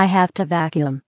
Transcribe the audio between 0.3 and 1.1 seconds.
to vacuum.